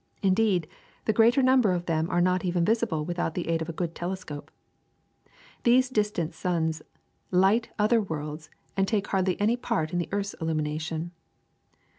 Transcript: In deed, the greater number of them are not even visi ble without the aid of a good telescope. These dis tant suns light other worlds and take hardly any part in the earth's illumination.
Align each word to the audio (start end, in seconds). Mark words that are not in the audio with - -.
In 0.23 0.33
deed, 0.33 0.67
the 1.05 1.13
greater 1.13 1.43
number 1.43 1.73
of 1.73 1.85
them 1.85 2.09
are 2.09 2.21
not 2.21 2.43
even 2.43 2.65
visi 2.65 2.87
ble 2.87 3.05
without 3.05 3.35
the 3.35 3.47
aid 3.47 3.61
of 3.61 3.69
a 3.69 3.71
good 3.71 3.93
telescope. 3.93 4.49
These 5.61 5.91
dis 5.91 6.09
tant 6.09 6.33
suns 6.33 6.81
light 7.29 7.69
other 7.77 8.01
worlds 8.01 8.49
and 8.75 8.87
take 8.87 9.05
hardly 9.09 9.39
any 9.39 9.57
part 9.57 9.93
in 9.93 9.99
the 9.99 10.09
earth's 10.11 10.33
illumination. 10.41 11.11